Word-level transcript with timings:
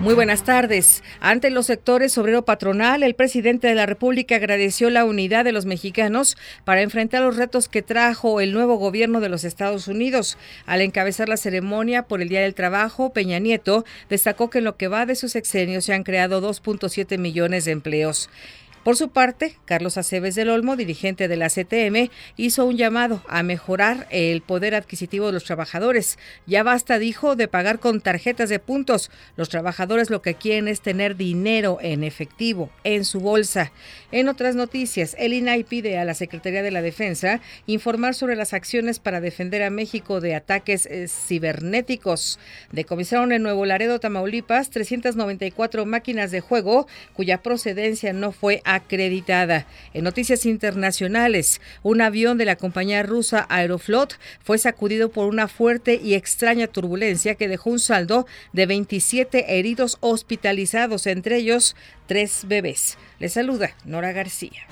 Muy 0.00 0.14
buenas 0.14 0.44
tardes. 0.44 1.02
Ante 1.18 1.50
los 1.50 1.66
sectores 1.66 2.16
obrero 2.18 2.44
patronal, 2.44 3.02
el 3.02 3.16
presidente 3.16 3.66
de 3.66 3.74
la 3.74 3.84
República 3.84 4.36
agradeció 4.36 4.90
la 4.90 5.04
unidad 5.04 5.44
de 5.44 5.50
los 5.50 5.66
mexicanos 5.66 6.36
para 6.64 6.82
enfrentar 6.82 7.22
los 7.22 7.34
retos 7.34 7.68
que 7.68 7.82
trajo 7.82 8.40
el 8.40 8.52
nuevo 8.52 8.76
gobierno 8.76 9.18
de 9.18 9.28
los 9.28 9.42
Estados 9.42 9.88
Unidos. 9.88 10.38
Al 10.66 10.82
encabezar 10.82 11.28
la 11.28 11.36
ceremonia 11.36 12.04
por 12.04 12.22
el 12.22 12.28
Día 12.28 12.42
del 12.42 12.54
Trabajo, 12.54 13.12
Peña 13.12 13.40
Nieto 13.40 13.84
destacó 14.08 14.50
que 14.50 14.58
en 14.58 14.64
lo 14.64 14.76
que 14.76 14.86
va 14.86 15.04
de 15.04 15.16
su 15.16 15.28
sexenio 15.28 15.80
se 15.80 15.94
han 15.94 16.04
creado 16.04 16.40
2.7 16.40 17.18
millones 17.18 17.64
de 17.64 17.72
empleos. 17.72 18.30
Por 18.84 18.96
su 18.96 19.10
parte, 19.10 19.56
Carlos 19.64 19.98
Aceves 19.98 20.34
del 20.34 20.48
Olmo, 20.48 20.76
dirigente 20.76 21.28
de 21.28 21.36
la 21.36 21.48
CTM, 21.48 22.10
hizo 22.36 22.64
un 22.64 22.76
llamado 22.76 23.22
a 23.28 23.42
mejorar 23.42 24.06
el 24.10 24.40
poder 24.40 24.74
adquisitivo 24.74 25.26
de 25.26 25.32
los 25.32 25.44
trabajadores. 25.44 26.18
Ya 26.46 26.62
basta, 26.62 26.98
dijo, 26.98 27.36
de 27.36 27.48
pagar 27.48 27.80
con 27.80 28.00
tarjetas 28.00 28.48
de 28.48 28.60
puntos. 28.60 29.10
Los 29.36 29.48
trabajadores 29.48 30.10
lo 30.10 30.22
que 30.22 30.34
quieren 30.34 30.68
es 30.68 30.80
tener 30.80 31.16
dinero 31.16 31.78
en 31.82 32.04
efectivo 32.04 32.70
en 32.84 33.04
su 33.04 33.20
bolsa. 33.20 33.72
En 34.10 34.28
otras 34.28 34.54
noticias, 34.54 35.16
el 35.18 35.34
INAI 35.34 35.64
pide 35.64 35.98
a 35.98 36.04
la 36.04 36.14
Secretaría 36.14 36.62
de 36.62 36.70
la 36.70 36.80
Defensa 36.80 37.40
informar 37.66 38.14
sobre 38.14 38.36
las 38.36 38.54
acciones 38.54 39.00
para 39.00 39.20
defender 39.20 39.62
a 39.62 39.70
México 39.70 40.20
de 40.20 40.34
ataques 40.34 40.86
eh, 40.86 41.08
cibernéticos. 41.08 42.38
Decomisaron 42.72 43.32
en 43.32 43.42
Nuevo 43.42 43.66
Laredo, 43.66 44.00
Tamaulipas, 44.00 44.70
394 44.70 45.84
máquinas 45.84 46.30
de 46.30 46.40
juego 46.40 46.86
cuya 47.12 47.42
procedencia 47.42 48.12
no 48.12 48.32
fue 48.32 48.62
acreditada. 48.74 49.66
En 49.94 50.04
noticias 50.04 50.46
internacionales, 50.46 51.60
un 51.82 52.00
avión 52.00 52.38
de 52.38 52.44
la 52.44 52.56
compañía 52.56 53.02
rusa 53.02 53.46
Aeroflot 53.48 54.18
fue 54.42 54.58
sacudido 54.58 55.10
por 55.10 55.28
una 55.28 55.48
fuerte 55.48 56.00
y 56.02 56.14
extraña 56.14 56.66
turbulencia 56.66 57.34
que 57.34 57.48
dejó 57.48 57.70
un 57.70 57.80
saldo 57.80 58.26
de 58.52 58.66
27 58.66 59.58
heridos 59.58 59.98
hospitalizados, 60.00 61.06
entre 61.06 61.36
ellos 61.36 61.76
tres 62.06 62.42
bebés. 62.46 62.98
Les 63.18 63.32
saluda 63.32 63.74
Nora 63.84 64.12
García. 64.12 64.66